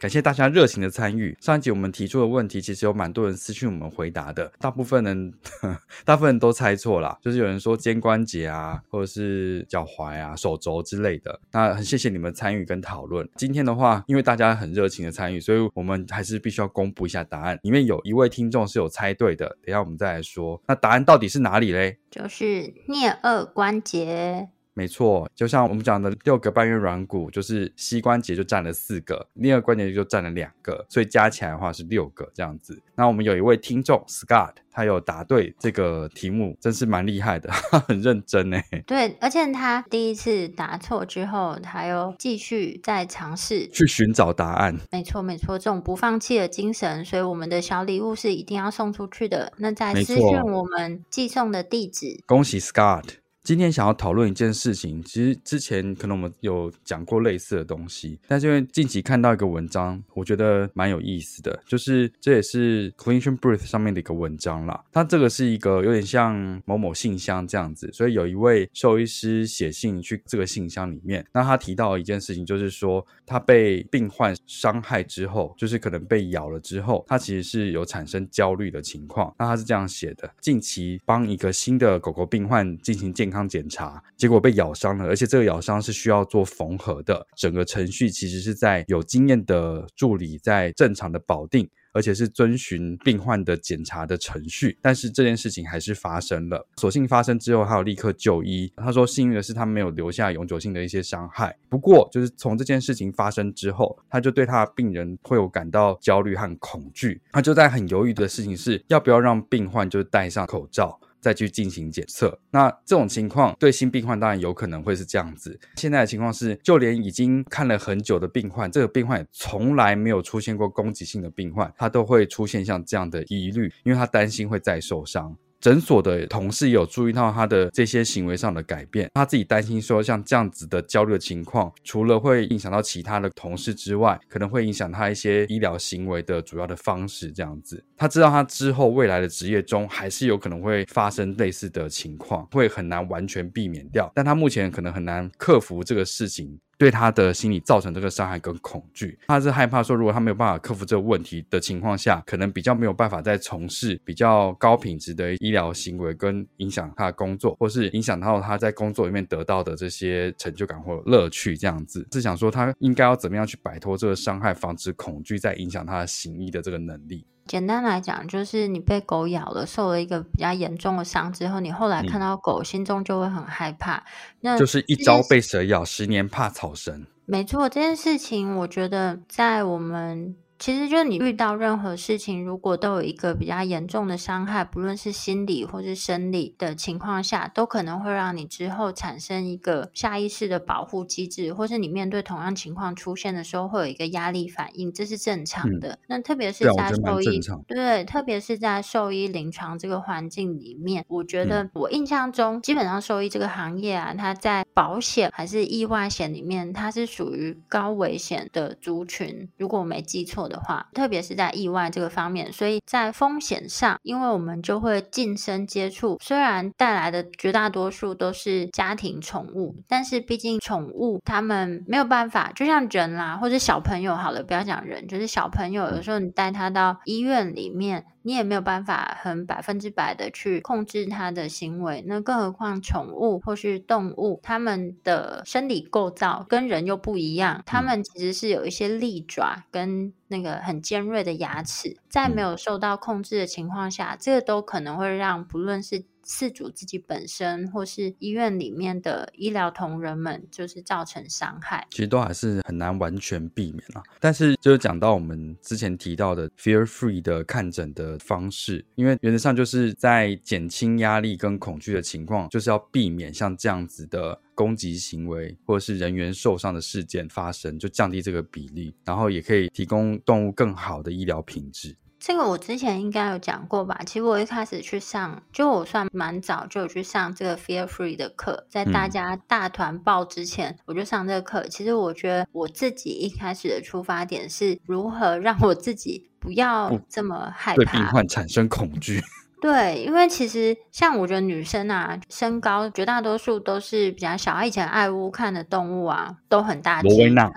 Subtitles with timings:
[0.00, 1.36] 感谢大家热情的参与。
[1.42, 4.50] 上一集我们提出的问题，其实有蛮多人私讯我们回答的。
[4.58, 5.34] 大部分人，
[6.06, 11.38] 大部分人都猜错了，就是有人说肩关节啊，或者是脚踝啊、手肘之类的。
[11.52, 13.28] 那很谢谢你们参与跟讨论。
[13.36, 17.58] 今天的话，因为大家很热情的参与，所以我们还是必须要公布一下答案。
[17.62, 20.58] 里面有一位听众是有猜对的，等下我们再来说。
[20.66, 21.98] 那答案到底是哪里嘞？
[22.10, 24.48] 就是颞顎关节。
[24.80, 32.80] 没错，就像我们讲的六个半月软骨，就是膝关节就占了四个，颞顎关节就占了两个，所以加起来的话是六个这样子。
[32.94, 38.64] 那我们有一位听众 Scott，他有答对这个题目，真是蛮厉害的，他 很认真哎。
[38.86, 44.74] 对，而且他第一次答错之后，他又继续在尝试去寻找答案。
[44.90, 49.52] 没错，没错，这种不放弃的精神，所以我们的小礼物是一定要送出去的。
[49.58, 53.19] 那在私讯我们寄送的地址，恭喜 Scott。
[53.42, 64.84] 今天想要讨论一件事情，其实之前可能我们有讲过类似的东西，但是因为近期看到一个文章，我觉得蛮有意思的，就是这也是 Clinician Brief 上面的一个文章啦。
[64.92, 79.32] 它这个是一个有点像某某信箱这样子，所以有一位兽医师写信去这个信箱里面，那他提到一件事情，就是说他被病患伤害之后，就是可能被咬了之后，他其实是有产生焦虑的情况。
[79.38, 87.24] 那他是这样写的：近期帮一个新的狗狗病患进行健康检查，结果被咬伤了，而且这个咬伤是需要做缝合的。
[87.36, 94.78] 整个程序其实是在有经验的助理在正常的保定，而且是遵循病患的检查的程序。
[94.80, 96.66] 但是这件事情还是发生了。
[96.76, 98.72] 所幸发生之后，他有立刻就医。
[98.76, 101.56] 他说幸运的是他没有留下永久性的一些伤害。
[101.68, 107.20] 不过就是从这件事情发生之后，他就对他的病人会有感到焦虑和恐惧。
[107.32, 111.00] 他就在很犹豫的事情是要不要让病患就戴上口罩。
[111.20, 115.58] 再去进行检测，那这种情况对新病患当然有可能会是这样子。
[115.76, 125.36] 现在的情况是，就连已经看了很久的病患，这个病患也从来没有出现过攻击性的病患，他都会出现像这样的疑虑，因为他担心会再受伤。
[125.60, 137.30] 诊所的同事有注意到他的这些行为上的改变，他自己担心说，像这样子的焦虑的情况，除了会影响到其他的同事之外，可能会影响他一些医疗行为的主要的方式。
[137.30, 146.58] 这样子，他知道他之后未来的职业中还是有可能会发生类似的情况，会很难完全避免掉，但他目前可能很难克服这个事情。
[146.80, 167.26] 对他的心理造成这个伤害跟恐惧，他是害怕说，如果他没有办法克服这个问题的情况下，可能比较没有办法再从事比较高品质的医疗行为，跟影响他的工作，或是影响到他在工作里面得到的这些成就感或乐趣，这样子是想说他应该要怎么样去摆脱这个伤害，防止恐惧再影响他的行医的这个能力。
[167.50, 174.04] 简单来讲，就是你被狗咬了，受了一个比较严重的伤之后，你后来看到狗，心中就会很害怕。
[174.42, 177.04] 那就是一朝被蛇咬，十年怕草绳。
[177.26, 180.36] 没错，这件事情，我觉得在我们。
[180.60, 195.92] 其实，就是你遇到任何事情，如果都有一个比较严重的伤害，不论是心理或是生理的情况下，都可能会让你之后产生一个下意识的保护机制，或是你面对同样情况出现的时候，会有一个压力反应，这是正常的。
[195.92, 209.48] 嗯、那特别是在兽医，对，对，特别是在兽医临床这个环境里面，我觉得我印象中，基本上兽医这个行业啊，它在保险还是意外险里面，它是属于高危险的族群。
[209.56, 228.04] 如果我没记错的话，特别是在意外这个方面，所以在风险上，因为我们就会近身接触，虽然带来的绝大多数都是家庭宠物，但是毕竟宠物他们没有办法，就像人啦，或者小朋友好了，不要讲人，就是小朋友，有时候你带他到医院里面。
[228.22, 251.84] 你也没有办法很百分之百的去控制它的行为，那更何况宠物或是动物，它们的生理构造跟人又不一样，它们其实是有一些利爪跟那个很尖锐的牙齿，在没有受到控制的情况下，这个都可能会让不论是饲主自己本身，或是医院里面的医疗同仁们，就是造成伤害。
[251.90, 254.02] 其实都还是很难完全避免啊。
[254.20, 271.96] 但是就是讲到我们之前提到的 fear free 的看诊的方式，因为原则上就是在减轻压力跟恐惧的情况，就是要避免像这样子的攻击行为或者是人员受伤的事件发生，就降低这个比例，然后也可以提供动物更好的医疗品质。
[272.18, 273.98] 这个我之前应该有讲过吧？
[274.04, 281.66] 其实我一开始去上，就我算蛮早就有去上这个 Fear Free 的课，在大家大团报之前，我就上这个课。
[281.68, 289.22] 其实我觉得我自己一开始的出发点是如何让我自己不要这么害怕，对病患产生恐惧。
[289.60, 294.64] 对，因为其实像我觉得女生啊，身高绝大多数都是比较小。
[294.64, 297.08] 以前爱屋看的动物啊，都很大只。
[297.08, 297.50] 罗威纳。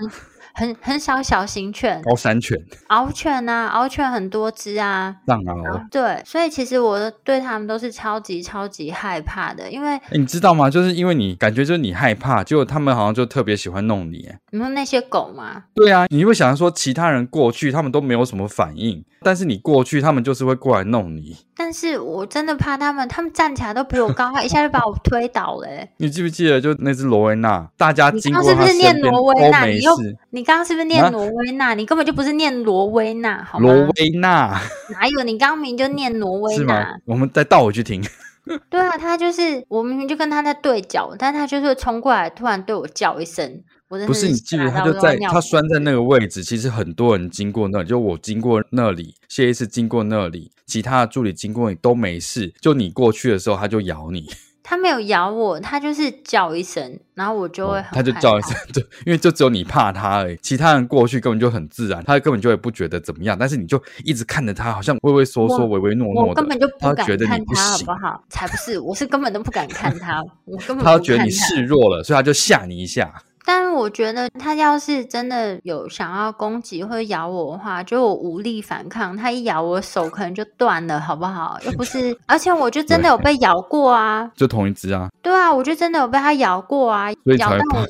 [0.54, 2.58] 很很少小型犬，高山犬、
[2.90, 5.88] 獒犬啊，獒犬很多只啊，藏獒。
[5.90, 10.70] 对，所以其实我对他们都是超级超级害怕的，因为你知道吗？
[10.70, 14.30] 就是因为你感觉就是你害怕，结果他们好像就特别喜欢弄你。
[14.52, 15.64] 你说那些狗吗？
[15.74, 19.04] 对啊，你会想说其他人过去，他们都没有什么反应。
[19.26, 21.38] 但是你过去，他们就是会过来弄你。
[21.56, 25.68] 但是我真的怕他们，他们站起来都比我高，他一下就把我推倒了。
[25.98, 27.66] 你记不记得就那只罗威纳？
[27.78, 29.66] 大家经过他身边是不是念罗威纳？
[29.66, 29.96] 你又
[30.44, 31.68] 你刚刚是不是念挪威纳？
[31.68, 31.74] 啊？
[31.74, 33.74] 你根本就不是念挪威纳，好吗？
[33.74, 35.24] 罗威纳哪有？
[35.24, 37.00] 你刚明就念挪威纳。
[37.06, 38.04] 我们再倒回去听。
[38.69, 43.63] 对啊，他就是我明明就跟他在对角，但他就是冲过来，突然对我叫一声。
[43.88, 46.44] 不是你记得，他就在他拴在那个位置。
[46.44, 52.54] 其实很多人经过那里，就我经过那里，谢医师经过那里，其他的助理经过你都没事。
[52.60, 54.28] 就你过去的时候，他就咬你。
[54.63, 60.39] 他没有咬我，他就是叫一声，然后我就会很、哦、他就叫一声， 对，因为就只有你怕他而已。
[60.42, 63.38] 其他人过去根本就很自然，他根本就会不觉得怎么样。
[63.38, 68.24] 但是你就一直看着他，好像畏畏缩缩、唯唯诺诺的，我根本就不敢看他，觉得你不好不好？
[68.30, 73.13] 才不是，我是根本都不敢看他，我根 本不他觉得你示弱了，所以他就吓你一下。
[73.45, 81.57] 但是我觉得他要是真的有想要攻击或者咬我的话，就我无力反抗，他一咬我手可能就断了，好不好？
[81.66, 85.10] 又不 是，而且我就真的有被咬过啊，就同一只啊。
[85.22, 87.88] 对啊，我就真的有被他咬过啊，咬到我，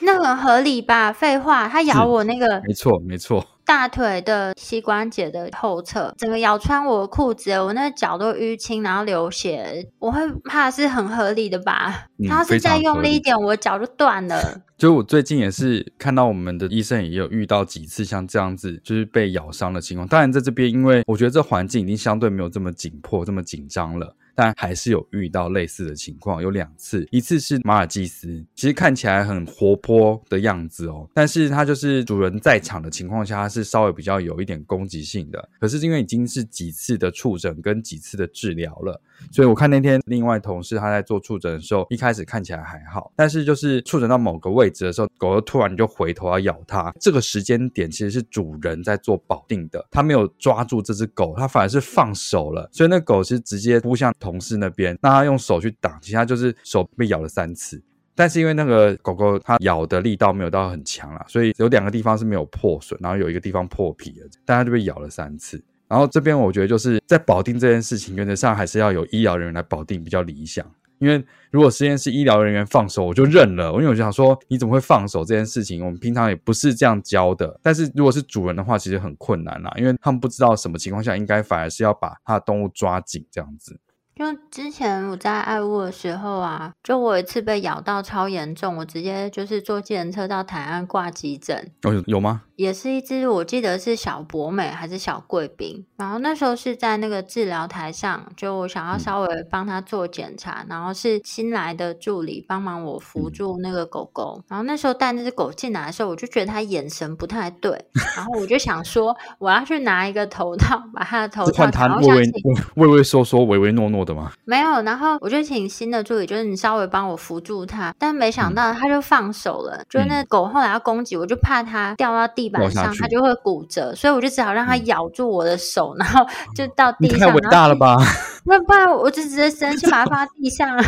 [0.00, 1.12] 那很合理吧？
[1.12, 3.44] 废话，他咬我那个，没错，没错。
[3.72, 12.06] 大腿的膝关节的后侧，整个咬穿我的裤子，我那个脚都淤青，然后流血，我会怕是很合理的吧？
[12.18, 14.60] 嗯、他要是再用力一点，我的脚就断了。
[14.76, 20.06] 就我最近也是看到我们的医生也有遇到几次像这样子，就是被咬伤的情况。
[20.06, 24.14] 当然在这边，因为我觉得这环境已经相对没有这么紧迫、这么紧张了。
[24.34, 35.48] 但还是有遇到类似的情况，有两次，一次是马尔济斯，其实看起来很活泼的样子哦，但是它就是主人在场的情况下，它是稍微比较有一点攻击性的。
[35.60, 39.00] 可是因为已经是几次的触诊跟几次的治疗了，
[39.30, 46.92] 所以我看那天另外同事他在做触诊的时候，一开始看起来还好，但是就是触诊到某个位置的时候，狗又突然就回头要咬它。
[47.00, 54.12] 这个时间点其实是主人在做保定的，他没有抓住这只狗，他反而是放手了，所以那狗是直接扑向。
[54.22, 57.82] 同事那边，那他用手去挡，其实他就是手被咬了三次，
[58.14, 65.62] 但是因为那个狗狗它咬的力道没有到很强啦，所以有两个地方是没有破损，然后有一个地方破皮了，但它就被咬了三次。
[65.88, 70.64] 然后这边我觉得就是在保定这件事情，原则上还是要有医疗人员来保定比较理想，
[70.98, 77.60] 因为如果实验室医疗人员放手，我就认了，因为我就想说你怎么会放手这件事情，我们平常也不是这样教的。
[77.62, 83.78] 但是如果是主人的话，其实很困难啦，因为他们不知道什么情况下应该反而是要把他的动物抓紧这样子。
[84.14, 91.70] 就之前我在爱屋的时候啊，就我有一次被咬到超严重，我直接就是坐计程车到台安挂急诊。
[91.82, 92.42] 哦有吗？
[92.62, 107.72] 也是一只我记得是小博美还是小贵宾，然后那时候是在那个治疗台上，就我想要稍微帮他做检查，然后是新来的助理帮忙我扶住那个狗狗，然后那时候带那只狗进来的时候，我就觉得它眼神不太对，
[108.16, 112.32] 然后我就想说我要去拿一个头套把它的头套，换它畏畏
[112.76, 114.30] 畏畏缩缩唯唯诺诺的吗？
[114.44, 127.28] 没有，然后我就请新的助理，就是你稍微帮我扶住它，但没想到它就放手了，嗯、就是那狗后来要攻击，我就怕它掉到地板上，它就会骨折，所以我就只好让它咬住我的手，嗯、然后就到地上。
[127.28, 127.96] 太伟大了吧？
[128.44, 130.82] 那不然我就直接生气把它放在地上了。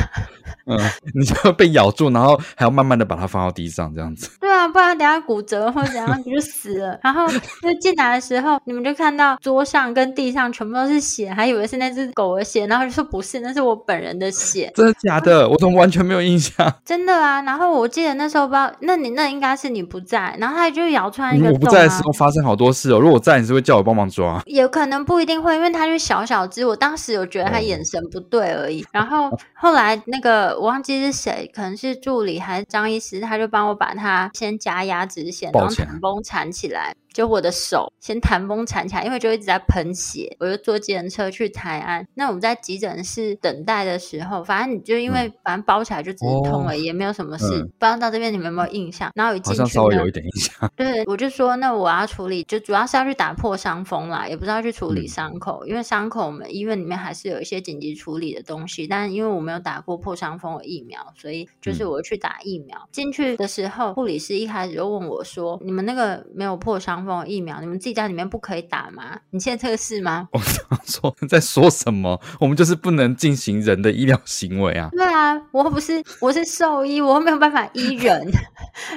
[0.66, 0.78] 嗯，
[1.14, 4.30] 你就被咬住，然后还要慢慢的把它放到地上，这样子。
[4.40, 6.98] 对啊，不然等下骨折或者怎样，你就死了。
[7.02, 14.72] 然后就进来的时候，你们就看到桌上跟地上全部都是血，还以为是那只狗的血，然后就说不是，那是我本人的血。
[14.74, 15.46] 真的假的？
[15.48, 16.74] 我怎么完全没有印象？
[16.84, 17.42] 真的啊。
[17.42, 21.52] 然后我记得那时候不知道，那你那应该是你不在，然后他就咬出来一个洞啊。
[21.52, 22.98] 我不在的时候发生好多事哦。
[22.98, 24.40] 如果我在，你是会叫我帮忙抓？
[24.46, 28.84] 有可能不一定会，因为它就小小只，我当时有觉得它眼神不对而已。
[28.92, 36.94] 然后后来那个我忘记是谁，可能是助理还是张医师，他就帮我把他先夹牙齿线，然后弹绷缠起来。
[37.14, 42.06] 就我的手先弹崩缠起来，因为就一直在喷血，我就坐计程车去台安。
[42.14, 47.46] 那我们在急诊室等待的时候，反正你就因为反正包起来就只是痛了，嗯、也没有什么事。
[47.46, 49.10] 嗯、不知道到这边你们有没有印象？
[49.14, 50.70] 然后一进去，好像稍微有一点印象。
[50.74, 58.88] 对，我就说那我要处理，就主要是要去打破伤风啦，也不是要去处理伤口，嗯、因为伤口我们医院里面还是有一些紧急处理的东西。
[58.88, 62.76] 但因为我没有打过破伤风的疫苗，所以就是我去打疫苗。
[62.90, 69.18] 进、嗯、去的时候，护理师一开始就问我说：“你们那个没有破伤风疫苗，你们自己家里面不可以打吗？
[69.30, 70.38] 你现在这个是吗？” 我
[70.84, 72.20] 说 在说什么？
[72.40, 74.88] 我们就是不能进行人的医疗行为啊！
[74.92, 78.30] 对啊，我不是我是兽医，我没有办法医人。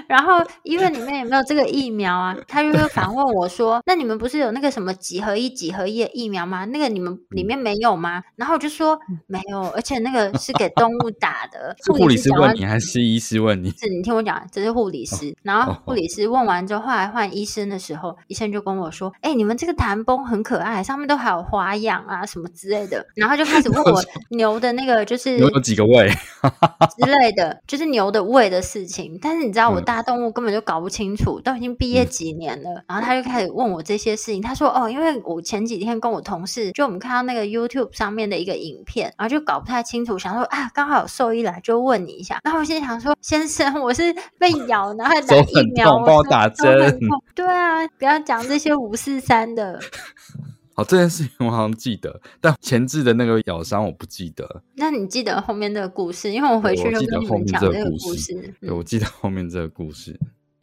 [0.07, 2.35] 然后医院里面有没有这个疫苗啊？
[2.47, 6.65] 他就会反问我说：“那你们不是有那个什么几合一几合一的疫苗吗？
[6.65, 11.75] 那个你们里面没有吗？”然后我就说：“没有，而且那个是给动物打的。
[11.93, 13.69] ”护理师问你还是医师问你？
[13.71, 15.35] 是你听我讲，这是护理师。
[15.43, 24.01] 然后护理师问完之后，后来换医生的时候，医生就跟我说：“哎，你们这个弹绷很可爱，上面都还有花样啊什么之类的。”然后就开始问我
[24.31, 26.09] 牛的那个就是牛有几个胃
[26.97, 29.17] 之类的，就是牛的胃的事情。
[29.21, 32.83] 但是你知道我大动物根本就搞不清楚，都已经毕业几年了。
[32.89, 34.41] 然后他就开始问我这些事情。
[34.41, 46.99] 他说：“哦，因为我前几天跟我同事就我们看到那个 YouTube 上面的一个影片，然后就搞不太清楚，想说啊，刚好有兽医来就问你一下。”然后我心里想说：“先生，我是被咬，然后还打疫苗，帮我打针。”
[47.33, 49.79] 对啊，不要讲这些五四三的。
[50.77, 54.61] 好，这件事情我好像记得，但前置的那个咬伤我不记得。
[54.75, 56.31] 那你记得后面那个故事？
[56.31, 58.31] 因为我回去就跟你们讲这个故事。
[58.35, 60.15] 对，对，我记得后面这个故事。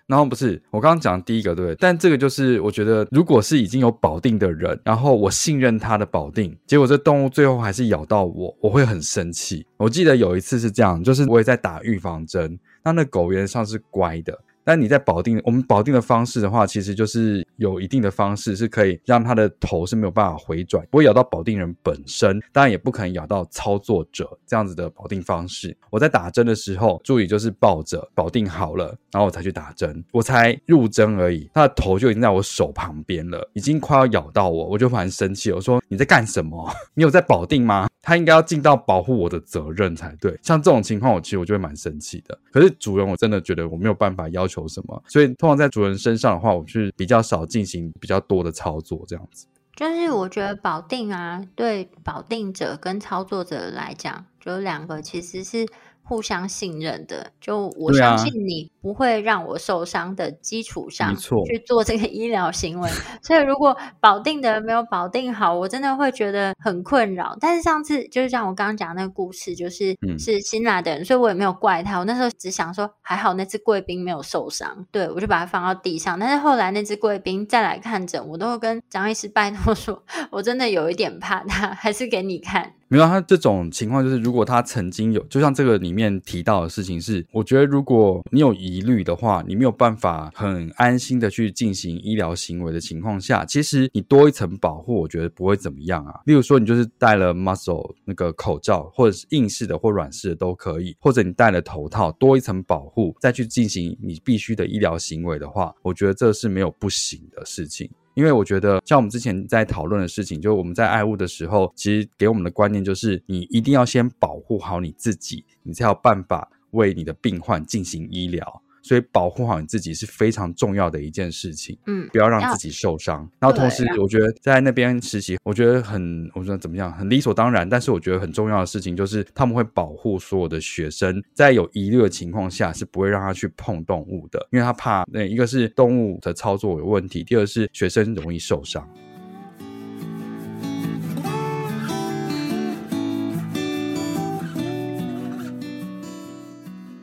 [0.06, 9.66] 然后不是我刚刚讲第一个对，但这个就是我觉得，如果是已经有保定的人，然后我信任他的保定，结果这动物最后还是咬到我，我会很生气。
[9.78, 14.38] 我记得有一次是这样，就是我也在打预防针，那那狗原上是乖的。
[14.64, 25.76] 那你在保定，我们保定的方式的话，其实就是有一定的方式是可以让它的头是没有办法回转，不会咬到保定人本身，当然也不可能咬到操作者这样子的保定方式。
[25.90, 36.70] 我在打针的时候，助理就是抱着保定好了，然后我才去打针，我才入针而已，它的头就已经在我手旁边了，已经快要咬到我，我就蛮生气，我说你在干什么？
[36.94, 37.88] 你有在保定吗？
[38.04, 40.38] 他应该要尽到保护我的责任才对。
[40.42, 42.38] 像这种情况，我其实我就会蛮生气的。
[42.52, 44.68] 可是主人，我真的觉得我没有办法要求。
[44.68, 45.02] 什么？
[45.08, 49.46] 所以通常在主人身上的话，我是比较少进行比较多的操作，这样子。
[49.74, 55.66] 就是我觉得保定啊，对保定者跟操作者来讲，就两个其实是。
[56.06, 62.90] 互相信任的，就我相信你不会让我受伤的基础上去做这个 医疗行为。
[63.22, 67.36] 所以如果保定的人没有保定好，我真的会觉得很困扰。
[67.40, 71.98] 但是上次就是像我刚刚讲那个故事，就是、嗯、是新来的人，所以我也没有怪他。
[71.98, 76.18] 我那时候只想说，还好那只贵宾没有受伤，对，我就把它放到地上。
[76.18, 82.74] 但是后来那只贵宾再来看诊，我都会跟张医师拜托说， 我真的有一点怕他，还是给你看。
[82.94, 96.20] 没有，他这种情况就是，如果他曾经有，就像这个里面提到的事情是，我觉得如果你有疑虑的话，你没有办法很安心的去进行医疗行为的情况下，其实你多一层保护，我觉得不会怎么样啊。
[96.26, 107.90] 例如说，你就是戴了 muscle 那个口罩，或者是硬式的或软式的都可以，或者你戴了头套，多一层保护，再去进行你必须的医疗行为的话，我觉得这是没有不行的事情。
[108.14, 118.62] 因为我觉得，像我们之前在讨论的事情，就是我们在爱物的时候，其实给我们的观念就是，你一定要先保护好你自己，你才有办法为你的病患进行医疗。
[118.84, 121.76] 所以保护好你自己是非常重要的一件事情。
[121.86, 123.26] 嗯，不要让自己受伤。
[123.40, 127.66] 然后同时，我觉得在那边实习，我觉得很，我觉得怎么样，很理所当然。
[127.66, 138.86] 但是我觉得很重要的事情就是他们会保护所有的学生，在有疑虑的情况下是不会让他去碰动物的，因为他怕那一个是动物的操作有问题，第二是学生容易受伤。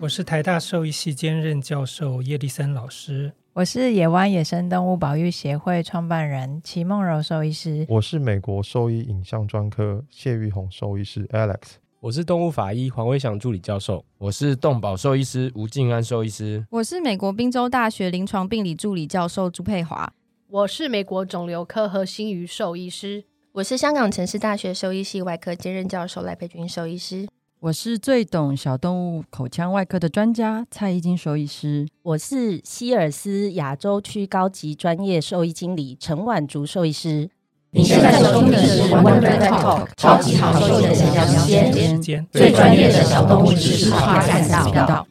[0.01, 20.11] 我是台大兽医系兼任教授叶立森老师，我是野湾野生动物保育协会创办人齐梦柔兽医师，我是美国兽医影像专科谢玉红兽医师 Alex，我是动物法医黄威祥助理教授，我是动保兽医师吴静安兽医师，我是美国宾州大学临床病理助理教授朱佩华，
[20.47, 27.27] 我是美国肿瘤科和心鱼兽医师，我是香港城市大学兽医系外科兼任教授赖佩君兽医师。
[27.61, 37.29] 我是最懂小动物口腔外科的专家蔡依金兽医师，我是希尔斯亚洲区高级专业兽医经理陈婉竹兽医师。
[37.69, 44.41] 你现在收听的是 Wonder Vet Talk 超级好兽医的闲聊时间，最专业的小动物知识跨赛
[44.87, 45.05] 道。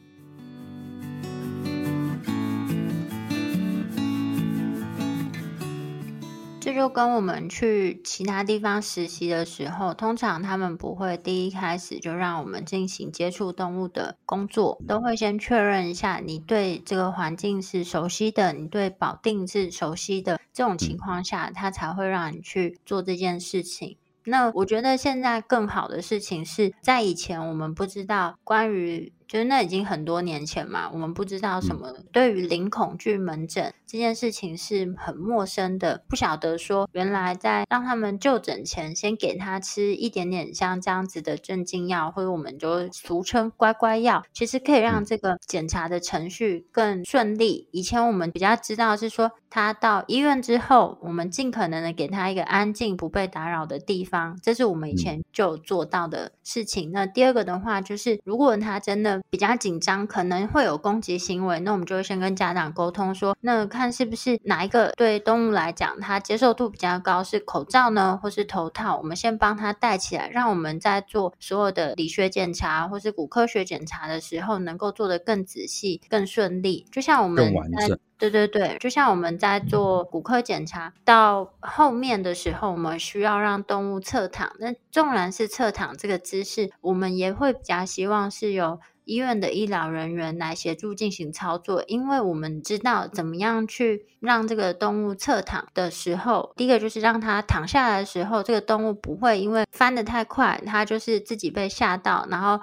[6.81, 23.97] 就跟我们去其他地方实习的时候，通常他们不会第一开始就让我们进行接触动物的工作，都会先确认一下你对这个环境是熟悉的，你对保定是熟悉的，这种情况下，他才会让你去做这件事情。
[24.23, 29.13] 那我觉得现在更好的事情是在以前我们不知道关于。
[29.31, 47.69] 就是那已经很多年前嘛，我们不知道什么对于零恐惧门诊这件事情是很陌生的，不晓得说原来在让他们就诊前先给他吃一点点像这样子的镇静药，或者我们就俗称乖乖药，其实可以让这个检查的程序更顺利。
[47.71, 56.91] 以前我们比较知道是说他到医院之后，我们尽可能的给他一个安静不被打扰的地方，这是我们以前就做到的事情。
[56.93, 68.95] 那第二个的话就是，如果他真的比较紧张，可能会有攻击行为，那我们就会先跟家长沟通说，那看是不是哪一个对动物来讲，它接受度比较高，是口罩呢，或是头套？
[68.95, 76.85] 我们先帮他戴起来，让我们在做所有的理学检查或是骨科学检查的时候，能够做得更仔细、更顺利。
[76.89, 77.99] 就像我们在
[78.29, 102.61] 对对对，就像我们在做骨科检查到后面的时候，我们需要让动物侧躺，那纵然是侧躺这个姿势，我们也会比较希望是由医院的医疗人员来协助进行操作，因为我们知道怎么样去让这个动物侧躺的时候，第一个就是让它躺下来的时候，这个动物不会因为翻得太快，它就是自己被吓到，然后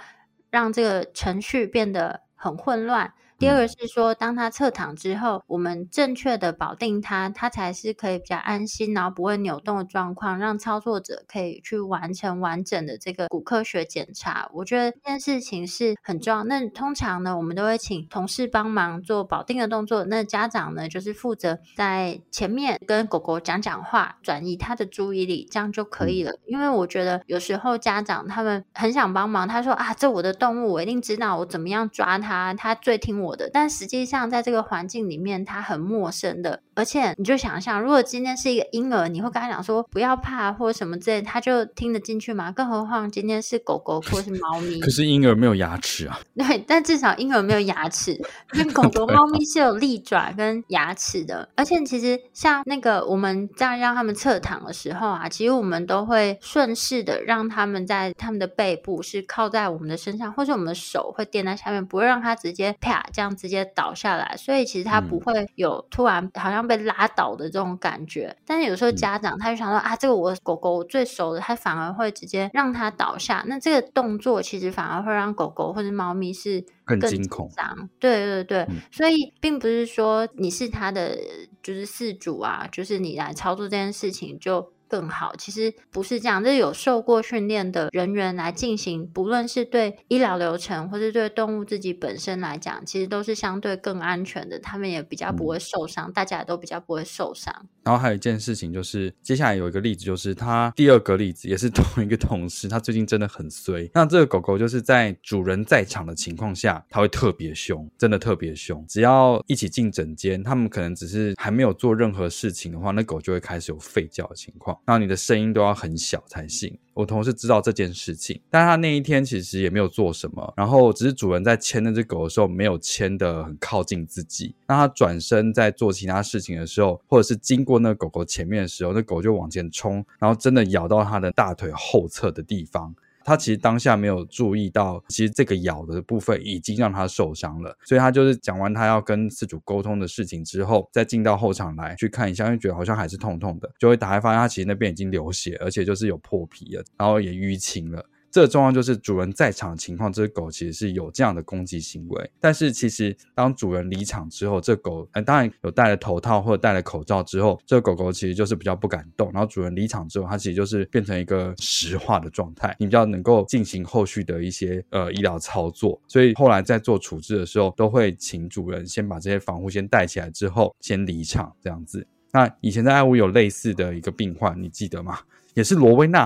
[0.50, 3.12] 让这个程序变得很混乱。
[3.38, 14.50] 第二个是说，当他侧躺之后，我们正确的保定他，他才是可以比较安心，然后不会扭动的状况，让操作者可以去完成完整的这个骨科学检查。
[14.52, 16.42] 我觉得这件事情是很重要。
[16.42, 26.32] 那通常呢，我们都会请同事帮忙做保定的动作，那家长呢，就是负责在前面跟狗狗讲讲话，转移他的注意力，这样就可以了。
[26.46, 33.27] 因为我觉得有时候家长他们很想帮忙，他说啊，这我的动物，我一定知道我怎么样抓它，它最听我。
[33.36, 42.52] 的，但实际上在这个环境里面，他很陌生的，而且你就想象，如果今天是一个婴儿，你会跟他讲说不要怕或者什么之类，他就听得进去吗？
[42.52, 46.20] 更何况今天是狗狗或是猫咪， 可是婴儿没有牙齿啊。
[46.36, 48.12] 对，但至少婴儿没有牙齿，
[48.52, 63.04] 因为狗狗、 猫咪是有利爪跟牙齿的，而且其实像那个我们在让他们侧躺的时候啊，其实我们都会顺势的让他们在他们的背部是靠在我们的身上，或者我们的手会垫在下面，不会让他直接啪。
[63.10, 68.26] 这样直接倒下来，所以其实他不会有突然好像被拉倒的这种感觉。
[68.38, 73.42] 嗯、但是有时候家长他就想说啊，这个我狗狗我最熟的，他反而会直接让它倒下。
[73.48, 77.20] 那这个动作其实反而会让狗狗或者猫咪是更紧
[77.56, 77.88] 张。
[77.98, 81.18] 对对对，嗯、所以并不是说你是他的
[81.62, 84.70] 就是饲主啊，就是你来操作这件事情就。
[84.88, 94.58] 更好，其实不是这样，这是有受过训练的人员来进行，不论是对医疗流程，或是对动物自己本身来讲，其实都是相对更安全的。
[94.58, 97.54] 他们也比较不会受伤，嗯、大家也都比较不会受伤。
[97.84, 103.90] 然后还有一件事情，就是接下来有一个例子，就是他第二个例子也是同一个同事，他最近真的很衰。
[103.94, 108.84] 那这个狗狗就是在主人在场的情况下，它会特别凶，真的特别凶。
[108.88, 114.77] 只要一起进诊间，他们可能只是还没有做任何事情的话，那狗就会开始有吠叫的情况。
[114.86, 116.78] 那你的声音都要很小才行。
[116.94, 132.92] 我同事知道这件事情，但他那一天其实也没有做什么，然后只是主人在牵那只狗的时候没有牵得很靠近自己，那他转身在做其他事情的时候，或者是经过那狗狗前面的时候，那狗就往前冲，然后真的咬到他的大腿后侧的地方。
[133.28, 148.04] 他其实当下没有注意到，其实这个咬的部分已经让他受伤了，所以他就是讲完他要跟饲主沟通的事情之后，再进到后场来去看一下，因为觉得好像还是痛痛的，就会打开发现他其实那边已经流血，而且就是有破皮了，然后也淤青了。
[148.30, 152.30] 这个状况就是主人在场的情况，这只狗其实是有这样的攻击行为。
[152.38, 159.30] 但是其实当主人离场之后，这狗呃当然有戴了头套或者戴了口罩之后，这个狗狗其实就是比较不敢动。
[159.32, 166.00] 然后主人离场之后，它其实就是变成一个石化的状态，你比较能够进行后续的一些呃医疗操作。
[166.06, 172.06] 所以后来在做处置的时候，都会请主人先把这些防护先戴起来之后，先离场这样子。
[172.30, 175.18] 那以前在爱屋有类似的一个病患，你记得吗？
[175.58, 176.24] 也是罗威纳，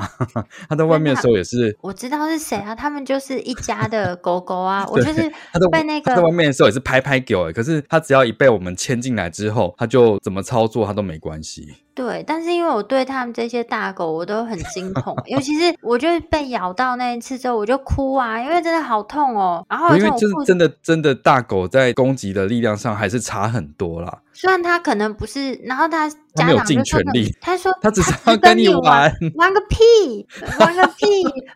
[0.68, 2.74] 他在外面的时候也是，我知道是谁啊？
[2.74, 4.86] 他们就是一家的狗狗啊。
[4.92, 11.66] 我就是他被那个在外面的时候也是拍拍狗，可是他只要一被我们牵进来之后，他就怎么操作他都没关系。
[11.94, 19.64] 对，但是因为我对他们这些大狗我都很惊恐，尤其是 我就是被咬到那一次之后我就哭啊，因为真的好痛哦。
[19.68, 24.20] 然后因为真真的真的大狗在攻击的力量上还是差很多啦。
[24.34, 30.26] 虽然他可能不是，然后他家长就说他没有尽全力，他说 他只是要跟你玩， 玩个屁，
[30.58, 31.04] 玩个屁，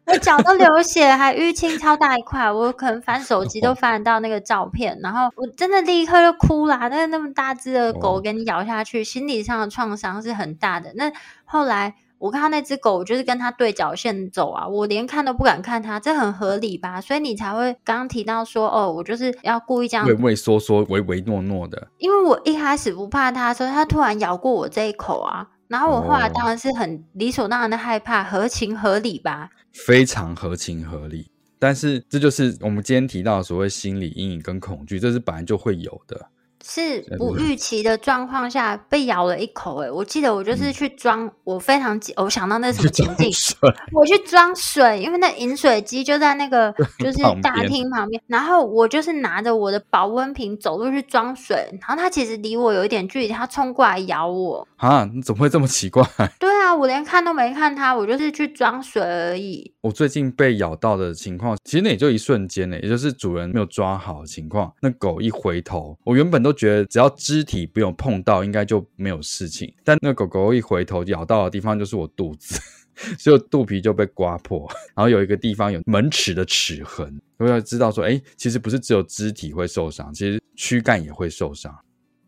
[0.05, 10.93] 我脚都流血，还淤青超大一块，我可能翻手机都翻得到那个照片，然后我真的立刻就哭啦，那个那么大只的狗给你咬下去，心理上的创伤是很大的。
[10.95, 11.13] 那
[11.45, 11.95] 后来。
[12.19, 16.99] 我看到那只狗，我就是跟它对角线走啊，我连看都不敢看它，这很合理吧？
[16.99, 21.89] 所以你才会刚刚提到说，哦，我就是要故意这样畏畏缩缩、唯唯诺诺的。
[21.99, 29.51] 因为我一开始不怕它的时候，它突然咬过我这一口啊，然后我后来当然是很理所当然的害怕，合情合理吧？
[29.75, 36.31] 非常合情合理，但是这就是我们今天提到的所谓心理阴影跟恐惧，这是本来就会有的。
[36.69, 43.31] 是不预期的状况下被咬了一口，欸，诶我记得我就是去装，嗯、我非常记，我想到那是什么情境？
[43.95, 55.09] 我去装水，因为那饮水机就在那个 就是大厅旁边，然后我就是拿着我的保温瓶走路去装水，然后它其实离我有一点距离，它冲过来咬我啊！
[55.15, 56.05] 你怎么会这么奇怪？
[56.41, 59.73] 对啊，我连看都没看它，我就是去装水而已。
[59.83, 69.73] 我最近被咬到的情况，其实那也就一瞬间呢，也就是主人没有抓好的情况，那狗一回头，我原本都觉得只要肢体不用碰到，应该就没有事情。
[69.85, 72.59] 但那狗狗一回头咬到的地方就是我肚子，
[73.19, 77.21] 所以我肚皮就被刮破，然后有一个地方有门齿的齿痕。
[77.39, 81.73] 我要知道说，哎，其实不是只有肢体会受伤，其实躯干也会受伤。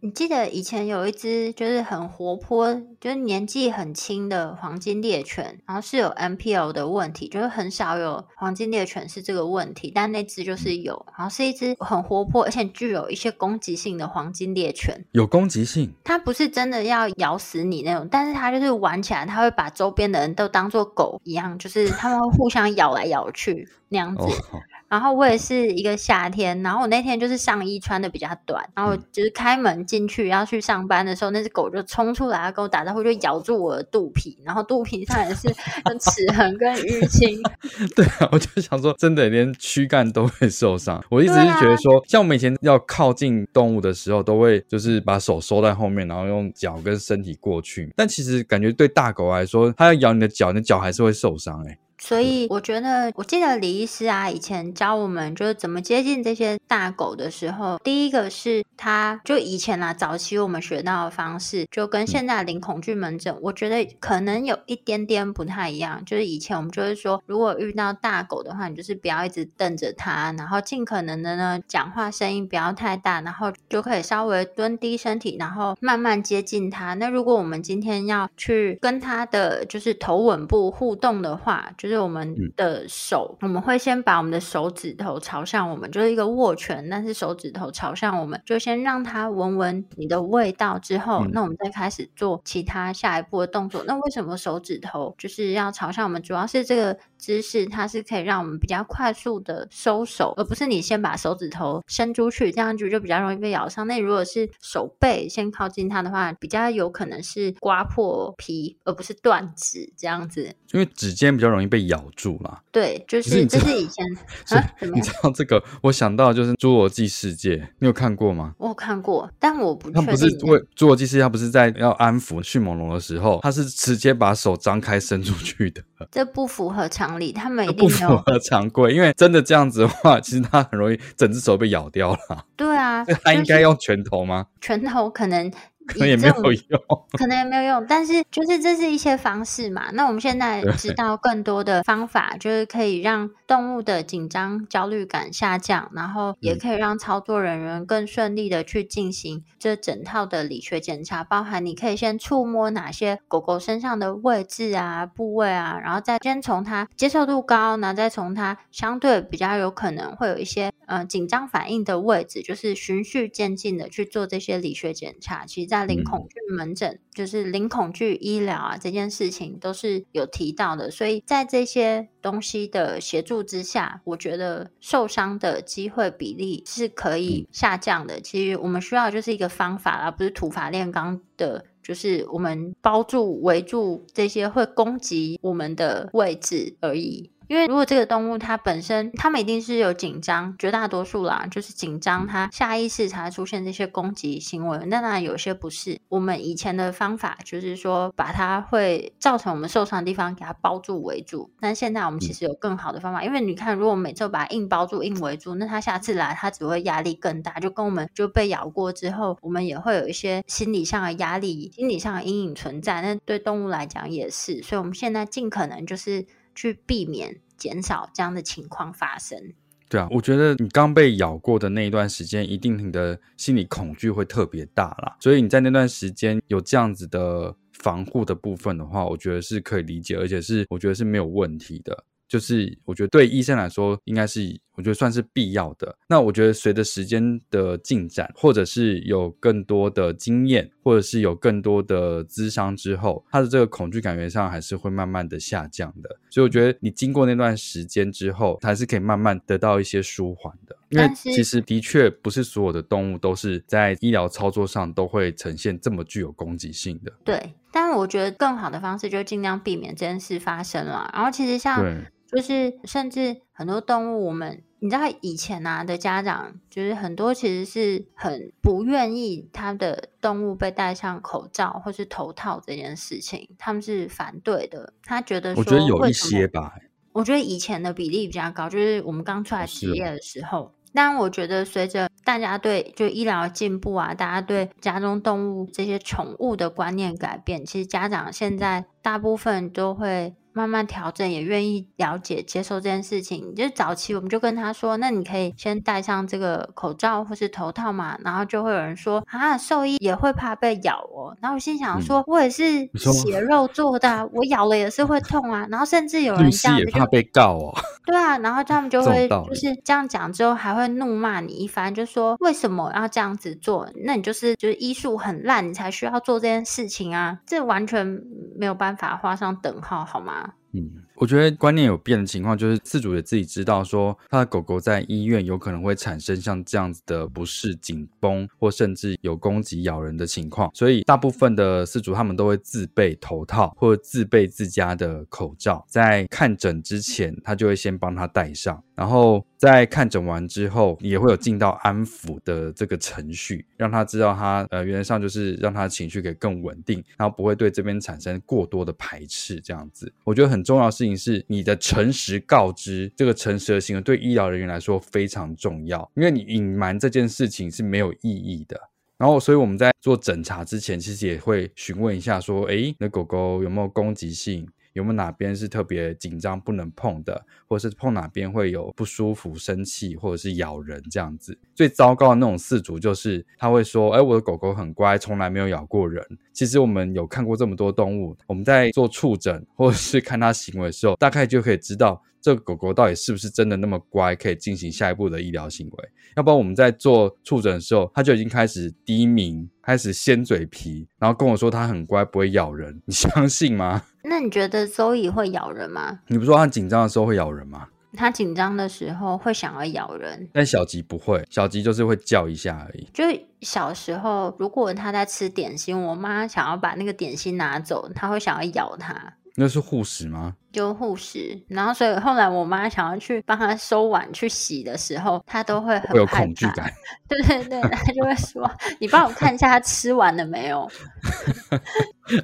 [0.00, 15.04] 你记得以前有一只就是很活泼，就是年纪很轻的黄金猎犬，然后是有 MPL 的问题，就是很少有黄金猎犬是这个问题，但那只就是有，然后是一只很活泼而且具有一些攻击性的黄金猎犬。
[15.11, 15.92] 有攻击性？
[16.04, 24.22] 它不是真的要咬死你那种，但是它就是玩起来，它会把周边的人都当做狗一样，就是他们会互相咬来咬去那样子。
[24.22, 24.33] Oh.
[24.88, 37.38] 然后我也是一个夏天，然后我那天就是上衣穿的比较短，然后就是开门进去要去上班的时候，那只狗就冲出来跟我打招呼，就咬住我的肚皮，然后肚皮上也是有齿痕跟淤青。
[37.94, 41.05] 对啊，我就想说，真的连躯干都会受伤。
[41.11, 47.92] 我一直是觉得说，啊、像我们以前要靠近动物的时候，都会就是把手收在后面，然后用脚跟身体过去。
[47.94, 51.79] 但其实感觉对大狗来说，它要咬你的脚，你的脚还是会受伤哎、欸。
[51.98, 66.04] 所以我觉得，我记得李医师啊，以前教我们就是怎么接近这些大狗的时候，第一个是他就以前啊，早期我们学到的方式，就跟现在零恐惧门诊，我觉得可能有一点点不太一样。
[66.04, 76.94] 就是以前我们就是说，如果遇到大狗的话，你就是不要一直瞪着它，然后尽可能的呢，讲话声音不要太大，然后就可以稍微蹲低身体，然后慢慢接近它。
[76.94, 93.83] 那如果我们今天要去跟它的就是头吻部互动的话，就就是我们的手，我们会先把我们的手指头朝向我们，就是一个握拳，但是手指头朝向我们，就先让它闻闻你的味道之后，那我们再开始做其他下一步的动作。
[93.87, 96.20] 那为什么手指头就是要朝向我们？
[96.20, 103.87] 主要是这个姿势，它是可以让我们比较快速的收手，而不是你先把手指头伸出去，这样就就比较容易被咬伤。
[103.87, 110.55] 那如果是手背先靠近它的话，比较有可能是刮破皮，而不是断指这样子。
[110.72, 112.60] 因为指尖比较容易被咬住了。
[112.70, 114.04] 对，就是这是以前？
[114.94, 115.62] 你知道这个？
[115.82, 118.54] 我想到就是《侏罗纪世界》，你有看过吗？
[118.58, 120.04] 我有看过，但我不确定。
[120.04, 125.82] 他不是为《侏罗纪世界》，他不是在要安抚迅猛龙的时候，他是直接把手张开伸出去的。
[126.10, 132.44] 这不符合常理，他们一定符合常规，因为真的这样子的话，其实他很容易整只手被咬掉了。
[132.56, 134.46] 对啊，他应该用拳头吗？
[134.60, 135.52] 拳头可能。
[135.88, 136.81] 可能也没有用，
[137.18, 139.90] 可能也没有用，但是就是这是一些方式嘛。
[139.94, 165.46] 那我们现在知道更多的方法，就是可以让动物的紧张焦虑感下降，然后也可以让操作人员更顺利的去进行这整套的理学检查，包含你可以先触摸哪些狗狗身上的位置啊、部位啊，然后再先从它接受度高，然后再从它相对比较有可能会有一些呃紧张反应的位置，就是循序渐进的去做这些理学检查。
[165.46, 170.90] 其实，在零恐惧门诊，嗯、就是零恐惧医疗啊，这件事情都是有提到的。
[170.90, 178.20] 所以在这些东西的协助之下，我觉得受伤的机会比例是可以下降的。
[178.20, 187.30] 其实我们需要就是一个方法，而不是土法炼钢的，就是我们包住围住这些会攻击我们的位置而已。
[187.48, 194.78] 因为如果这个动物它本身，它们一定是有紧张，绝大多数啦，就是紧张，它下意识才会出现这些攻击行为。
[194.87, 195.98] 那当然有些不是。
[196.08, 201.50] 我们以前的方法就是说，把它会造成我们受伤的地方给它包住围住。
[201.58, 207.58] 但现在我们其实有更好的方法，因为你看，如果我们每次把它硬包住、硬围住，那它下次来，它只会压力更大。
[207.58, 213.00] 就跟我们就被咬过之后，我们也会有一些心理上的压力、心理上的阴影存在。
[213.00, 214.62] 那对动物来讲也是。
[214.62, 216.26] 所以我们现在尽可能就是。
[216.60, 219.52] 去避免、减少这样的情况发生。
[219.88, 225.16] 对啊，我觉得你刚被咬过的那一段时间，一定你的心理恐惧会特别大啦。
[225.20, 232.04] 所以你在那段时间有这样子的防护的部分的话，我觉得是可以理解，而且是我觉得是没有问题的。
[232.26, 235.92] 就是我觉得对医生来说，应该是我觉得算是必要的。
[236.08, 246.16] 那我觉得随着时间的进展，或者是有更多的经验，或者是有更多的资商之后，他的这个恐惧感觉上还是会慢慢的下降的。
[246.30, 250.76] 所以我觉得你经过那段时间之后，还是可以慢慢得到一些舒缓的。
[250.90, 257.12] 因为其实的确不是所有的动物都是在医疗操作上都会呈现这么具有攻击性的。
[257.24, 261.10] 对，但我觉得更好的方式就是尽量避免这件事发生了。
[261.12, 261.84] 然后其实像。
[262.30, 274.92] 就是，甚至很多动物，我们你知道以前啊的家长，就是很多其实是很不愿意他的动物被戴上口罩或是头套这件事情，他们是反对的。
[275.02, 276.74] 他觉得说，我觉得有一些吧。
[277.12, 280.74] 我觉得以前的比例比较高，就是我们刚出来职业的时候。
[280.92, 290.34] 但我觉得随着大家对就医疗进步啊，大家对家中动物这些宠物的观念改变，其实家长现在大部分都会。
[290.58, 293.54] 慢慢调整，也愿意了解、接受这件事情。
[293.54, 307.72] 就是早期我们就跟他说：“那你可以先戴上这个口罩或是头套嘛。”然后就会有人说：“啊，兽医也会怕被咬哦。”然后我心想说：“嗯、我也是血肉做的、啊，我咬了也是会痛啊。”然后甚至有人这样子也怕被告哦。
[308.04, 313.88] 对啊，然后他们就会就是这样讲之后，还会怒骂你一番，就说：“为什么要这样子做？
[314.04, 317.38] 那你就是就是医术很烂，你才需要做这件事情啊！
[317.46, 318.20] 这完全
[318.56, 338.81] 没有办法画上等号，好吗？”嗯，我觉得观念有变的情况，就是饲主也自己知道，说他的狗狗在医院有可能会产生像这样子的不适、紧绷，或甚至有攻击、咬人的情况，所以大部分的饲主他们都会自备头套或自备自家的口罩，在看诊之前，他就会先帮他戴上。
[338.94, 349.61] 然后在看诊完之后，也会有进到安抚的这个程序，让他知道他呃，原则上就是让他情绪可以更稳定，然后不会对这边产生过多的排斥。
[349.61, 358.80] 这样子，我觉得很重要的事是你的诚实告知，这个诚实的行为对医疗人员来说非常重要，因为你隐瞒这件事情是没有意义的。
[359.16, 364.64] 然后，所以我们在做诊查之前，其实也会询问一下，说，诶，那狗狗有没有攻击性？
[364.98, 371.56] 有没有哪边是特别紧张不能碰的，或者是碰哪边会有不舒服、生气，或者是咬人这样子？
[371.72, 386.09] 最糟糕的那种饲主就是他会说：“哎，我的狗狗很乖，从来没有咬过人。”其实我们有看过这么多动物，我们在做触诊或者是看它行为的时候，大概就可以知道这个狗狗到底是不是真的那么乖，可以进行下一步的医疗行为？
[386.37, 394.05] 要不然我们在做触诊的时候，它就已经开始低鸣，开始掀嘴皮，然后跟我说它很乖，不会咬人，你相信吗？
[394.24, 396.20] 那你觉得 Zoe 会咬人吗？
[396.29, 397.88] 你不说它紧张的时候会咬人吗？
[398.16, 403.07] 他紧张的时候会想要咬人，但小吉不会，小吉就是会叫一下而已。
[403.12, 403.22] 就
[403.61, 409.35] 小时候，如果他在吃点心，我妈想要把那个点心拿走，他会想要咬他。
[409.57, 410.57] 那是护食吗？
[410.72, 416.90] 就护食，然后所以后来我妈想要去帮他收碗去洗的时候，她都会很会有恐惧感。
[417.28, 420.90] 对对对，他就会说：“你帮我看一下他吃完了没有。”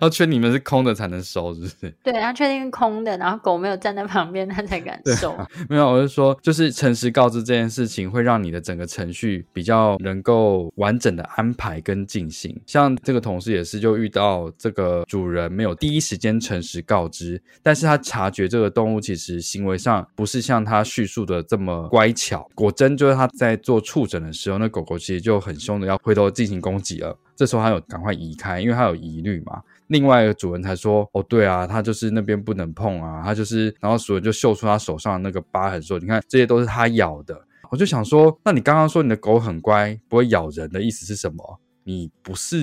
[0.00, 1.94] 要确定你们是空的才能收，是不是？
[2.02, 5.32] 对，要确定空的，然后狗没有站在旁边，他才敢收。
[5.32, 12.58] 啊、 没有，我是说，就是诚实告知这件事情，会让你的整个程序比较能够完整的安排跟进行。
[12.66, 22.48] 像这个同事也是，就遇到这个主人没有第一时间诚实告知，但是他察觉这个动物其实行为上不是像他叙述的这么乖巧。
[22.54, 27.18] 果真就是他在做触诊的时候，那狗狗其实就很凶的要回头进行攻击了。
[27.34, 29.60] 这时候他有赶快移开，因为他有疑虑嘛。
[29.88, 37.36] 另外一个主人才说：“哦，对啊，他就是那边不能碰啊，他就是……”然后主人就秀出他手上的那个疤痕，说：“你看，这些都是他咬的。”
[37.70, 41.58] 我就想说：“那你刚刚说你的狗很乖，不会咬人的意思是什么？
[41.82, 42.62] 你不是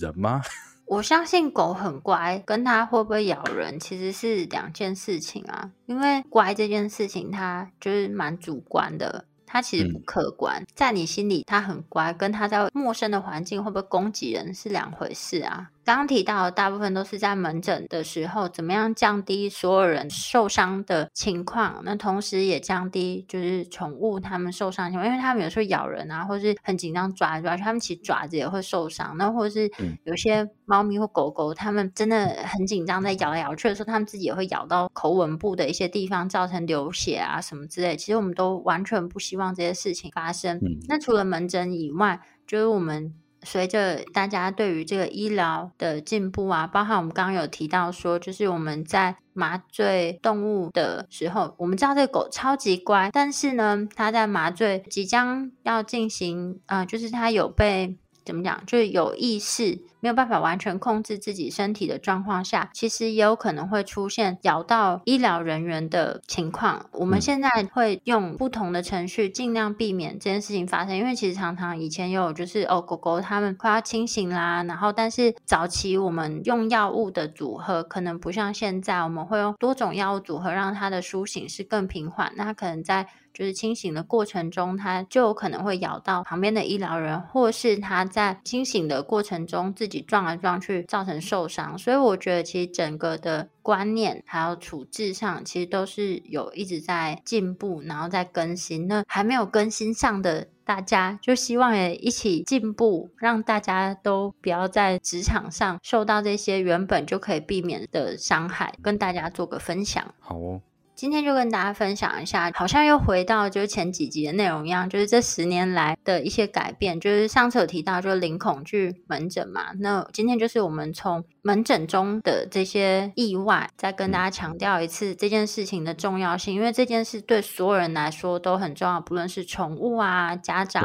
[0.00, 0.42] 人吗？”
[0.88, 5.70] 我相信狗很乖，跟它会不会咬人其实是两件事情啊。
[5.86, 9.26] 因为乖这件事情，它就是蛮主观的。
[9.50, 15.70] 它其实不客观，在你心里它很乖，跟它在陌生的环境会不会攻击人是两回事啊。
[15.88, 21.80] 刚刚提到的大部分都是在门诊的时候，怎么样降低所有人受伤的情况？
[21.82, 29.16] 那同时也降低就是宠物他们受伤的情况，因为他们有时候咬人啊，或是很紧张抓来抓去，他们其实爪子也会受伤。
[29.16, 29.70] 那或者是
[30.04, 37.96] 有些猫咪或狗狗，他们真的很紧张，在咬来咬去的时候，他们自己也会咬到口吻部的一些地方，造成流血啊什么之类。
[37.96, 40.60] 其实我们都完全不希望这些事情发生。
[40.86, 43.14] 那除了门诊以外，就是我们。
[43.42, 59.78] 随着大家对于这个医疗的进步啊，包含我们刚刚有提到说，就是我们在麻醉动物的时候，我们知道这个狗超级乖，但是呢，它在麻醉即将要进行，啊，就是它有被怎么讲，就是有意识。
[60.00, 66.86] 没有办法完全控制自己身体的状况下，其实也有可能会出现咬到医疗人员的情况。
[66.92, 70.96] 我们现在会用不同的程序，尽量避免这件事情发生。
[70.96, 82.32] 因为其实常常以前有就是哦，狗狗它们快要清醒啦，然后但是早期我们用药物的组合可能不像现在，我们会用多种药物组合，让它的苏醒是更平缓。
[82.36, 83.08] 那可能在
[83.38, 98.86] 就是清醒的过程中，它就有可能会咬到旁边的医疗人，或是它在清醒的过程中自自己撞来撞去造成受伤，所以我觉得其实整个的观念还有处置上，其实都是有一直在进步，然后在更新。
[98.86, 110.14] 那还没有更新上的大家，就希望也一起进步，让大家都不要在职场上受到这些原本就可以避免的伤害，跟大家做个分享。
[110.18, 110.60] 好哦。
[110.98, 116.98] 今天就跟大家分享一下，好像又回到就是前几集的内容一样，就是这十年来的一些改变。
[116.98, 119.66] 就是上次有提到，就是零恐惧门诊嘛。
[119.78, 130.84] 那今天就是我们从门诊中的这些意外，再跟大家强调一次这件事情的重要性，因为这件事对所有人来说都很重要，不论是宠物啊、家长。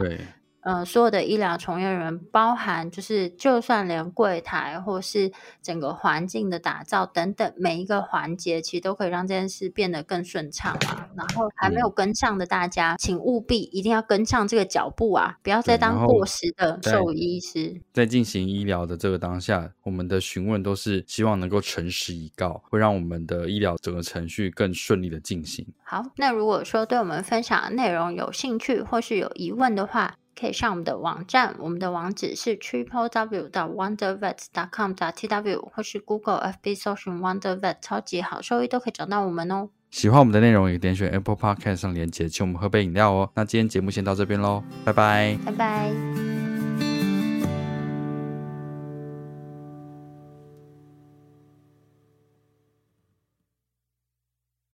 [0.64, 11.10] 呃，所有的医疗从业人员，包含就是，就算连柜台或是整个环境的打造等等，每一个环节，其实都可以让这件事变得更顺畅啊。
[11.16, 17.82] 然后还没有跟上的大家，嗯、请务必一定要跟上这个脚步啊，不要再当过时的兽医师。
[17.92, 25.68] 在进行医疗的这个当下，我们的询问都是希望能够诚实以告，会让我们的医疗整个程序更顺利的进行。
[25.84, 39.70] 好，那如果说对我们分享的内容有兴趣或是有疑问的话，可以上我们的网站，我们的网址是 triple w 到 wondervet dot com tw，或是 Google FB 搜寻 Wondervet 超级好收益都可以找到我们哦。
[39.92, 43.30] 喜欢我们的内容，也点选 Apple Podcast 上链接，请我们喝杯饮料哦。
[43.36, 46.13] 那今天节目先到这边喽，拜拜，拜拜。